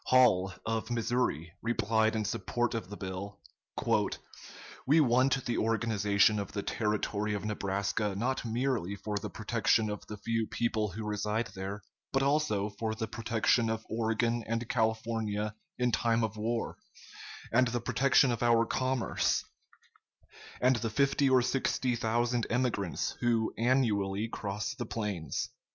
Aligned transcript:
Hall, 0.05 0.51
of 0.65 0.89
Missouri, 0.89 1.53
replied 1.61 2.15
in 2.15 2.25
support 2.25 2.73
of 2.73 2.89
the 2.89 2.97
bill: 2.97 3.39
"We 4.87 4.99
want 4.99 5.45
the 5.45 5.59
organization 5.59 6.39
of 6.39 6.53
the 6.53 6.63
Territory 6.63 7.35
of 7.35 7.45
Nebraska 7.45 8.15
not 8.15 8.43
merely 8.43 8.95
for 8.95 9.19
the 9.19 9.29
protection 9.29 9.91
of 9.91 10.07
the 10.07 10.17
few 10.17 10.47
people 10.47 10.87
who 10.89 11.05
reside 11.05 11.49
there, 11.53 11.83
but 12.11 12.23
also 12.23 12.71
for 12.79 12.95
the 12.95 13.07
protection 13.07 13.69
of 13.69 13.85
Oregon 13.91 14.43
and 14.47 14.67
California 14.67 15.53
in 15.77 15.91
time 15.91 16.23
of 16.23 16.35
war, 16.35 16.77
and 17.51 17.67
the 17.67 17.79
protection 17.79 18.31
of 18.31 18.41
our 18.41 18.65
commerce 18.65 19.45
and 20.59 20.77
the 20.77 20.89
fifty 20.89 21.29
or 21.29 21.43
sixty 21.43 21.95
thousand 21.95 22.47
emigrants 22.49 23.11
who 23.19 23.53
annually 23.55 24.27
cross 24.27 24.73
the 24.73 24.87
plains." 24.87 25.49